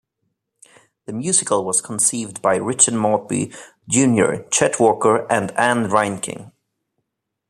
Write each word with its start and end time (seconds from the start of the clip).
The 1.05 1.13
musical 1.13 1.63
was 1.63 1.79
conceived 1.79 2.41
by 2.41 2.55
Richard 2.55 2.95
Maltby, 2.95 3.53
Junior, 3.87 4.47
Chet 4.49 4.79
Walker, 4.79 5.31
and 5.31 5.51
Ann 5.51 5.89
Reinking. 5.91 6.51